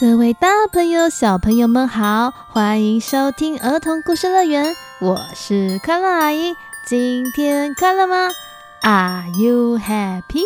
[0.00, 6.54] 各位大朋友、小朋友们好，欢迎收听儿童故事乐园，我是快乐阿姨。
[6.86, 8.28] 今天快乐吗
[8.82, 10.44] ？Are you happy？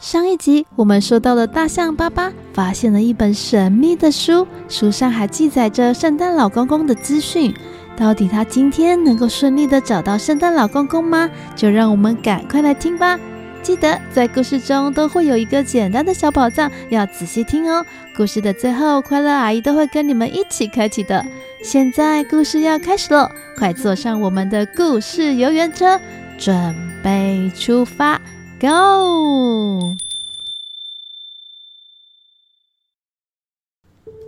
[0.00, 7.54] 上一集我们说到了大象巴巴发现了一本神秘的书，书上还记载着圣诞老公公的资讯。
[7.96, 11.30] 到底他今天能够顺利的找到圣诞老公公吗？
[11.54, 13.16] 就让我们赶快来听吧。
[13.64, 17.84] 记得在故事中都会有一个简单的小宝藏，要仔细听哦。
[18.14, 21.24] 故事的最后，快乐阿姨都会跟你们一起开启的。
[21.62, 25.98] 现在故事要开始喽，快坐上我们的故事游园车，
[26.36, 28.20] 准备出发
[28.60, 29.94] ，Go！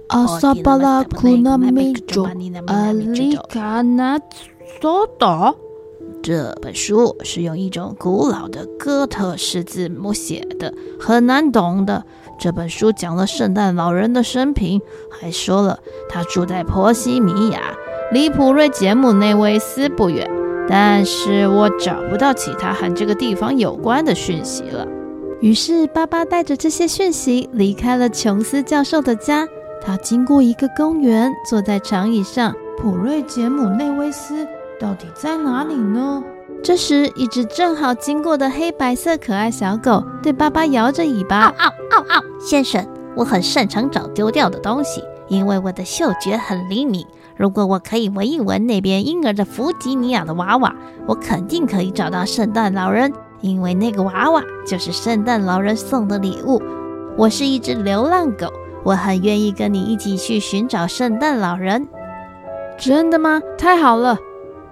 [0.08, 2.26] 阿萨巴拉库纳米佐
[2.68, 4.18] 阿里卡纳
[4.80, 5.54] 索达。
[6.26, 12.04] 这本书是用一种古老的哥特式字母写的，很难懂的。
[12.36, 17.60] 这本书讲了圣诞老人的生平，还说了他住在波西米亚，
[18.10, 20.28] 离普瑞杰姆内维斯不远。
[20.68, 24.84] 但是我找不到其他和这个地方有关的讯息了。
[25.40, 29.46] 于是巴巴带着这些讯息离开了琼斯教授的家。
[29.80, 32.52] 他经过一个公园，坐在长椅上。
[32.78, 34.44] 普瑞杰姆内维斯。
[34.78, 36.22] 到底在哪里呢？
[36.62, 41.46] 这时，一只正好经过的黑白色可爱小狗对巴巴摇着尾巴。
[41.46, 42.22] 嗷嗷嗷嗷！
[42.40, 47.06] 先生，我很擅长找丢掉的东西，因为我的嗅觉很灵敏。
[47.36, 50.74] 如果我可以闻一闻那边婴儿的弗吉尼亚的娃娃，
[51.06, 53.12] 我肯定可以找到圣诞老人，
[53.42, 56.62] 因为那个娃娃就是圣诞老人送的礼物。
[57.16, 61.86] 我是一只流浪狗，我很愿意跟你一起去寻找圣诞老人。
[62.78, 63.40] 真的吗？
[63.56, 64.18] 太好了！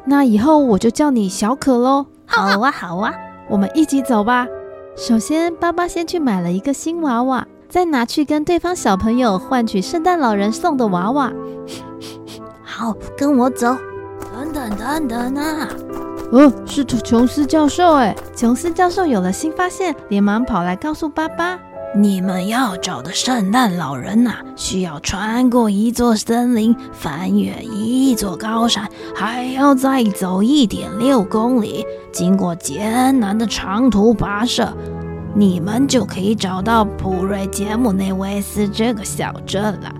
[0.05, 2.07] 那以后我就叫你小可喽。
[2.27, 3.15] 好啊，好啊，
[3.49, 4.47] 我们一起走吧。
[4.97, 11.33] 首先，爸爸先去买了一个新娃娃，再拿去跟对方小朋友换取圣诞老人送的娃娃。
[12.63, 13.77] 好，跟我走。
[14.33, 15.69] 等等等等啊！
[16.33, 18.17] 哦，是琼斯教授哎！
[18.35, 21.59] 琼斯教授有了新发现，连忙跑来告诉巴巴。
[21.97, 34.77] 你们要找的圣诞老人呐、需要穿过一座森林，翻越一座高山，还要再走一点六公里，经过艰难的长途跋涉，
[35.35, 39.95] 你们就可以找到普瑞杰姆内维斯这个小镇了。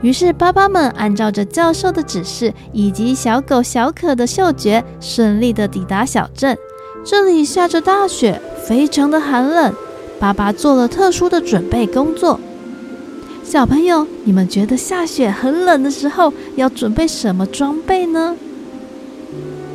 [0.00, 6.58] 于是，巴巴们按照着教授的指示，以及小狗小可的嗅觉，顺利地抵达小镇。
[7.04, 9.72] 这里下着大雪，非常的寒冷。
[10.20, 12.40] 爸爸做了特殊的准备工作。
[13.44, 18.36] 小朋友，你们觉得下雪很冷的时候要准备什么装备呢？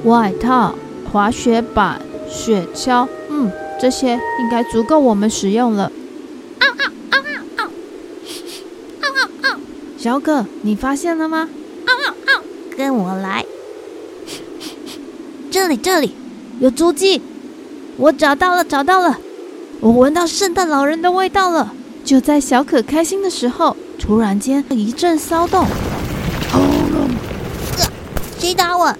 [0.03, 0.75] 外套、
[1.11, 5.91] 滑雪板、雪橇，嗯，这些应该足够我们使用了。
[6.59, 7.19] 嗷嗷嗷
[7.55, 7.69] 嗷
[9.01, 9.57] 嗷嗷嗷！
[9.97, 11.49] 小可，你发现了吗？
[11.87, 12.41] 嗷嗷嗷！
[12.77, 13.45] 跟我来。
[15.49, 16.13] 这里，这里
[16.59, 17.21] 有足迹，
[17.97, 19.17] 我找到了，找到了。
[19.79, 21.73] 我闻到圣诞老人的味道了。
[22.03, 25.65] 就在小可开心的时候，突然间一阵骚动。
[26.51, 26.61] 轰！
[28.37, 28.93] 谁打我？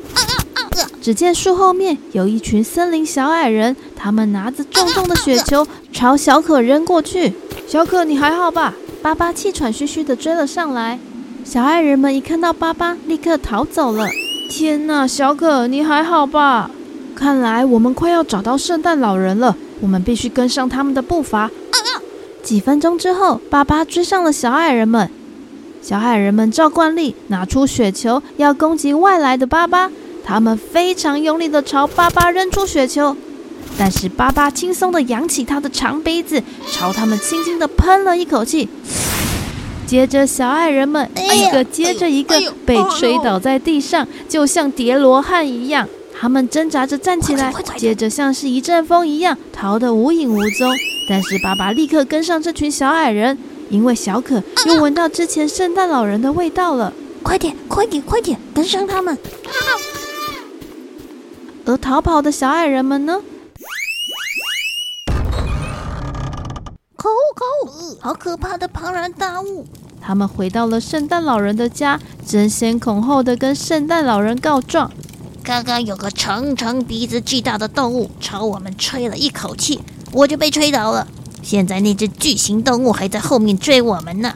[1.02, 7.34] 只见树后面有一群森林小矮人，他们拿着重重的雪球朝小可扔过去。
[7.68, 8.74] 小可，你还好吧？
[9.02, 10.98] 巴巴气喘吁吁地追了上来。
[11.44, 14.08] 小矮人们一看到巴巴，立刻逃走了。
[14.50, 16.72] 天哪，小可，你还好吧？
[17.14, 19.58] 看来我们快要找到圣诞老人了。
[19.82, 21.50] 我们必须跟上他们的步伐。
[22.42, 25.10] 几分钟之后，巴巴追上了小矮人们。
[25.82, 29.92] 小矮人们照惯例拿出雪球，要攻击外来的巴巴。
[30.26, 33.16] 他们非常用力地朝巴巴扔出雪球，
[33.78, 38.70] 但是巴巴轻松地扬起他的长鼻子，朝他们轻轻地喷了一口气。
[39.86, 45.88] 接着，小矮人们一个接着一个被吹倒在地上，就像叠罗汉一样。
[46.24, 50.74] 他们挣扎着站起来，接着像是一阵风一样逃得无影无踪。
[51.10, 53.38] 但是爸爸立刻跟上这群小矮人，
[53.70, 56.94] 因为小可又闻到之前圣诞老人的味道了。
[57.22, 59.18] 快点，快点，快点，跟上他们！
[61.66, 63.22] 而逃跑的小矮人们呢？
[66.96, 67.98] 可恶，可恶！
[68.00, 69.68] 好可怕的庞然大物！
[70.00, 74.90] 他们回到了圣诞老人的家，争先恐后的跟圣诞老人告状：
[75.44, 79.78] 刚刚有个长长鼻子巨大的动物朝我们吹了一口气，
[80.14, 81.06] 我就被吹倒了。
[81.42, 84.34] 现在那只巨型动物还在后面追我们呢。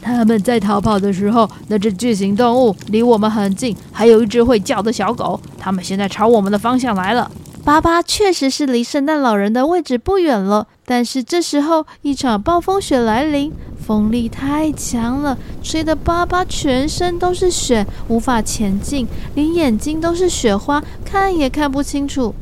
[0.00, 5.38] 他们在逃跑的时候，那只巨型动物离我们很近，还有一只会叫的小狗。
[5.58, 7.30] 他们现在朝我们的方向来了。
[7.66, 13.52] 巴巴确实是离圣诞老人的位置不远了，但是这时候一场暴风雪来临，
[13.84, 22.32] 风力太强了，吹得巴巴全身都是雪，无法前进，连眼睛都是雪花，看也看不清楚。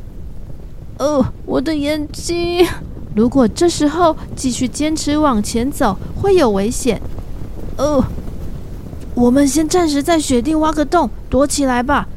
[0.99, 2.63] 哦，我的眼睛！
[3.15, 7.01] 如果这时候继续坚持往前走，会有危险。
[7.77, 8.05] 哦，
[9.15, 12.07] 我们先暂时在雪地挖个洞，躲起来吧。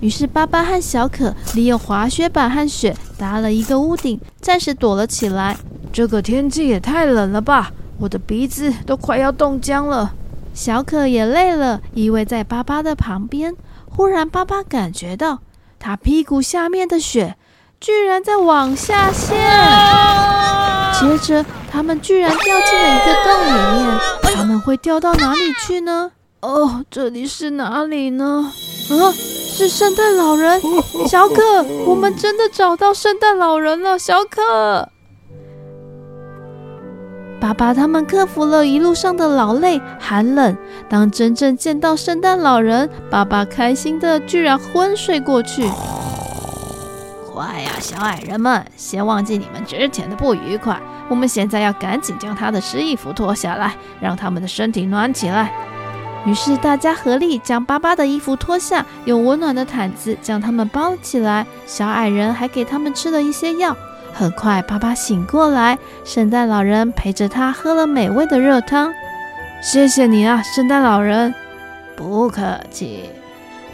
[0.00, 5.56] 于是，巴巴和小可利用滑雪板和雪搭了一个屋顶，暂时躲了起来。
[5.92, 7.70] 这个天气也太冷了吧！
[7.98, 10.14] 我的鼻子都快要冻僵了。
[10.54, 13.54] 小可也累了，依偎在巴巴的旁边。
[13.90, 15.40] 忽然，巴巴感觉到
[15.78, 17.36] 他屁股下面的雪
[17.78, 19.36] 居然在往下陷。
[20.98, 24.00] 接着，他们居然掉进了一个洞里面。
[24.34, 26.12] 他们会掉到哪里去呢？
[26.40, 28.50] 哦，这里是哪里呢？
[28.88, 29.39] 啊！
[29.60, 30.58] 是圣诞老人，
[31.06, 34.88] 小可，我们真的找到圣诞老人了，小可。
[37.38, 40.56] 爸爸他们克服了一路上的劳累、寒冷。
[40.88, 45.68] 当真正见到圣诞老人，爸爸开心的居然昏睡过去。
[47.30, 50.80] 快呀，小矮人们，先忘记你们之前的不愉快。
[51.10, 55.52] 我们现在要赶紧将他的湿衣服脱下来，让他们的身体暖起来。
[56.26, 61.46] 于是大家合力将巴巴的衣服脱下，用温暖的毯子将他们包起来。
[61.66, 63.74] 小矮人还给他们吃了一些药。
[64.12, 68.92] 很快，巴巴醒过来，圣诞老人陪着他喝了美味的热汤。
[69.62, 71.34] 谢谢你啊，圣诞老人。
[71.96, 73.08] 不客气。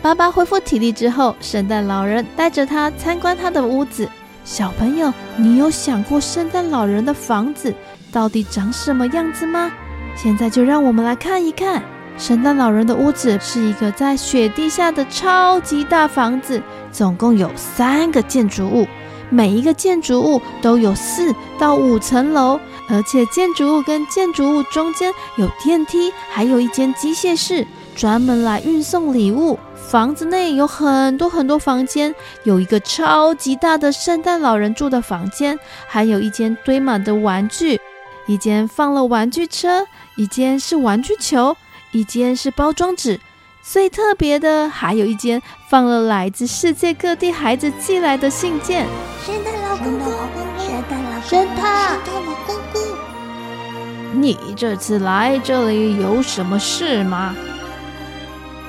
[0.00, 4.08] 巴巴恢复体力之后，圣诞老人带着他参观他的屋子。
[4.44, 7.74] 小朋友，你有想过圣诞老人的房子
[8.12, 9.72] 到底长什么样子吗？
[10.14, 11.82] 现在就让我们来看一看。
[12.18, 18.86] 圣诞老人的屋子是一个在雪地下的超级大房子，总共有三个建筑物，
[19.28, 22.58] 每一个建筑物都有四到五层楼，
[22.88, 29.58] 而且建筑物跟建筑物中间有电梯，还有一间机械室，专门来运送礼物。
[29.74, 32.14] 房子内有很多很多房间，
[32.44, 37.78] 有一个超级大的圣诞老人住的房间，还有一间堆满的玩具，
[38.26, 39.86] 一间放了玩具车，
[40.16, 41.54] 一间是玩具球。
[41.92, 43.20] 一间是包装纸，
[43.62, 48.86] 最特别的还有一间放了来自世界各地孩子寄来的信件。
[49.24, 50.12] 圣诞老公公，
[50.58, 57.34] 圣诞老公公，圣诞老公公，你这次来这里有什么事吗？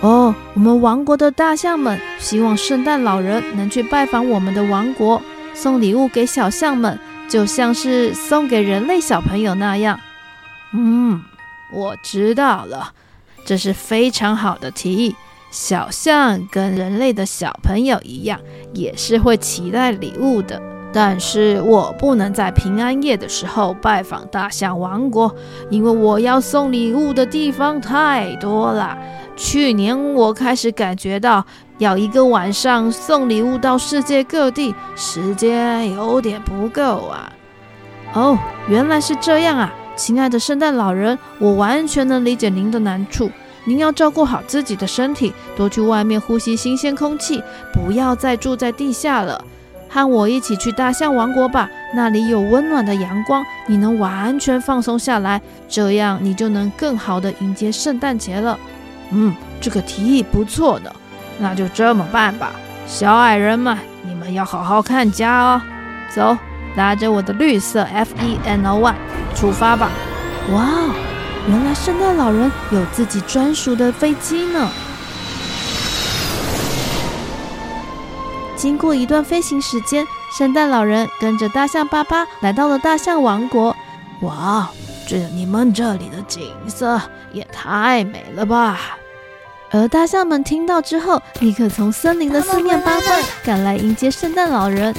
[0.02, 5.22] 哦，我们王国的大象们希望圣诞老人能去拜访我们的王国，
[5.54, 10.00] 送礼物给小象们，就像是送给人类小朋友那样。
[10.74, 11.24] 嗯，
[11.72, 12.94] 我知道了。
[13.48, 15.16] 这是非常好的提议。
[15.50, 18.38] 小象跟人类的小朋友一样，
[18.74, 20.62] 也是会期待礼物的。
[20.92, 25.34] 但是我不能在平安夜的时候拜访大象王国，
[25.70, 28.98] 因为我要送礼物的地方太多了。
[29.38, 31.46] 去年我开始感觉到，
[31.78, 37.32] 要一个晚上送礼物到世界各地，时间有点不够啊。
[38.14, 38.38] 哦，
[38.68, 39.74] 原来是这样啊。
[39.98, 43.30] 亲爱的圣诞老人，我完全能理解您的难处。
[43.66, 49.44] 您要照顾好自己的身体，多去外面呼吸新鲜空气，不要再住在地下了。
[49.90, 58.58] 和我一起去大象王国吧，那里有温暖的阳光，你能完全放松下来，这样你就能更好地迎接圣诞节了。
[59.12, 60.92] 嗯，这个提议不错呢，
[61.40, 62.52] 那就这么办吧。
[62.86, 65.62] 小矮人们，你们要好好看家哦。
[66.14, 66.38] 走，
[66.78, 68.94] 搭着我的绿色 FENO1。
[69.36, 69.90] 出发吧！
[70.52, 70.96] 哇哦，
[71.48, 74.70] 原来圣诞老人有自己专属的飞机呢。
[78.56, 80.06] 经过一段飞行时间，
[80.36, 83.76] 圣诞老人跟着大象巴巴来到了大象王国。
[84.22, 84.68] 哇哦，
[85.08, 87.00] 这你们这里的景色
[87.32, 88.98] 也太美了吧！
[89.70, 94.96] 而大象们听到之后，立刻从森林的四面八方赶来迎接圣诞老人。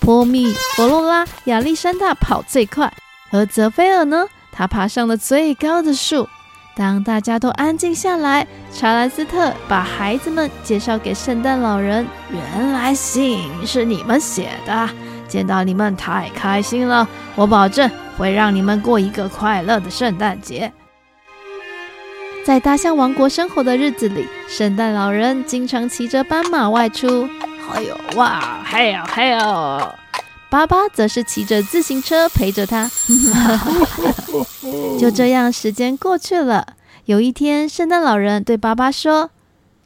[0.00, 2.92] 波密、佛罗拉、亚历山大跑最快。
[3.30, 4.26] 而泽菲尔呢？
[4.50, 6.28] 他爬上了最高的树。
[6.74, 12.06] 当大家都安静下来，查兰斯特把孩子们介绍给圣诞老人。
[12.30, 14.88] 原来信是你们写的，
[15.28, 17.08] 见到你们太开心了。
[17.34, 20.72] 我保证会让你们过一个快乐的圣诞节。
[22.44, 27.28] 在大象王国生活的日子里，圣诞老人经常骑着斑马外出。
[27.72, 29.94] 哎呦哇，嘿呦嘿呦！
[30.50, 32.90] 爸爸则是骑着自行车陪着他。
[34.98, 36.74] 就这样，时间过去了。
[37.04, 39.30] 有一天，圣诞老人对爸爸说：“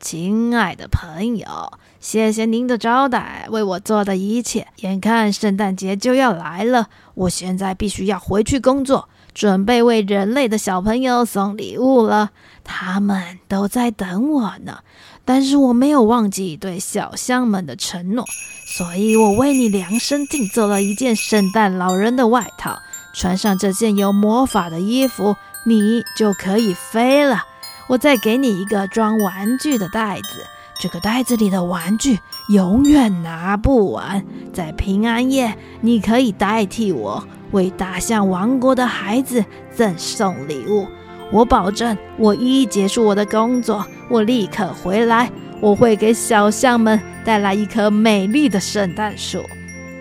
[0.00, 4.68] 亲爱的朋友，谢谢您的招待，为我做的一切。
[4.76, 12.30] 眼看圣诞节就要来了，我现在必须要回去工作，准备为人类的小朋友送礼物了。
[12.64, 14.78] 他们都在等我呢。”
[15.24, 18.24] 但是我没有忘记对小象们的承诺，
[18.66, 22.76] 所以我为你量身定做了一件圣诞老人的外套。
[23.14, 27.44] 穿上这件有魔法的衣服，你就可以飞了。
[27.86, 30.44] 我再给你一个装玩具的袋子，
[30.80, 34.24] 这个袋子里的玩具永远拿不完。
[34.52, 39.44] 在平安夜，你可以代替我为大象王国的孩子
[39.74, 40.86] 赠送礼物。
[41.30, 45.30] 我保证，我一结束我的工作，我立刻回来。
[45.60, 49.44] 我会给小象们带来一棵美丽的圣诞树。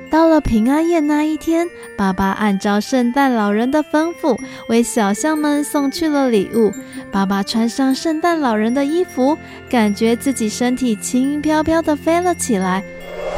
[0.09, 6.73] 到了平安夜那一天，爸爸按照圣诞老人的吩咐，为小象们送去了礼物。
[7.11, 9.37] 爸爸穿上圣诞老人的衣服，
[9.69, 12.83] 感觉自己身体轻飘飘地飞了起来。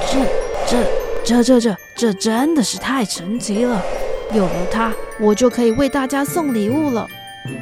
[0.10, 0.26] 这、
[0.66, 0.84] 这、
[1.24, 3.84] 这、这、这、这真的是太神奇了！
[4.34, 7.08] 有了它，我就可以为大家送礼物了。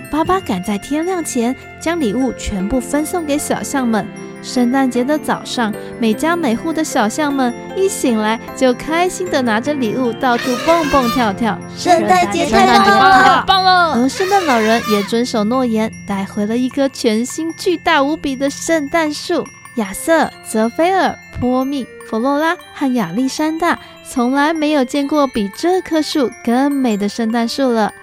[0.09, 4.07] 爸爸赶在天亮前将礼物全部分送给小象们。
[4.43, 11.57] 圣诞节的早上，每家每户的小象们一醒来就开心地拿着礼物到处蹦蹦跳跳。
[11.77, 13.93] 圣诞节太棒了，太棒了！
[14.01, 19.45] 而圣诞老人也遵守诺言，带回了一棵全新、巨大无比的圣诞树。
[19.75, 27.93] 亚瑟、泽菲尔、波密、弗洛拉和亚历山大从来没有见过比这棵树更美的圣诞树了。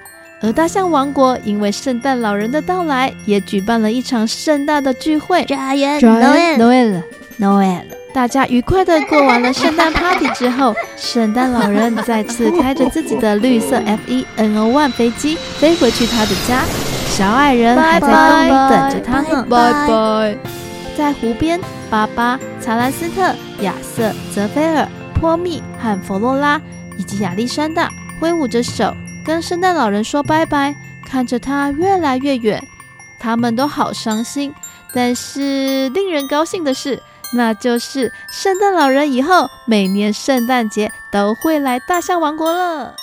[0.40, 5.45] 而大象王国因为圣诞老人的到来，也举办了一场盛大的聚会。
[5.47, 7.83] Noel，Noel，Noel，
[8.14, 16.62] 大家愉快地过完了圣诞 party 之后，圣诞老人再次开着自己的绿色 F1N O one 飞机飞回去他的家。
[17.09, 19.45] 小矮人还在洞里等着他呢。
[19.50, 20.37] 拜拜。
[20.97, 24.87] 在湖边，巴巴、查兰斯特、亚瑟、泽菲尔、
[25.21, 26.61] 波蜜和弗洛拉
[26.99, 28.95] 以及亚历山大挥舞着手。
[29.25, 30.75] 跟圣诞老人说拜拜，
[31.07, 32.63] 看着他越来越远，
[33.21, 34.55] 他们都好伤心。
[34.95, 37.03] 但是令人高兴的是，
[37.35, 42.95] 那就是圣诞老人以后每年圣诞节都会来大象王国了。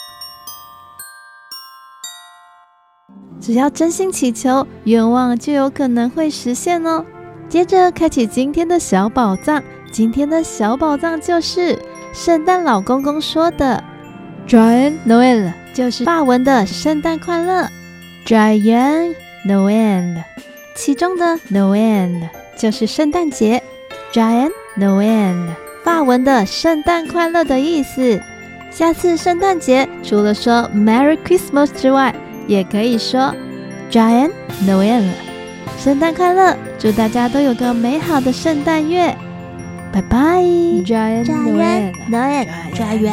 [3.39, 7.05] 只要真心祈求，愿望就有可能会实现哦。
[7.47, 11.79] 接着开启今天的小宝藏，今天的小宝藏就是
[12.15, 13.83] 圣诞老公公说的。
[14.47, 17.67] Joyeux Noël 就是法文的圣诞快乐
[18.25, 19.13] ，Joyeux
[19.45, 20.23] Noël，
[20.75, 23.61] 其中的 Noël 就是圣诞节
[24.13, 25.35] ，Joyeux Noël，
[25.83, 28.21] 法文的圣诞快乐的意思。
[28.71, 32.15] 下次圣诞节除了说 Merry Christmas 之外，
[32.47, 33.35] 也可以说
[33.91, 34.31] Joyeux
[34.65, 35.03] Noël，
[35.77, 39.13] 圣诞快乐，祝大家都有个美好的圣诞月，
[39.95, 40.43] 拜拜。
[40.85, 41.63] 加油努力
[42.09, 43.09] 努力加油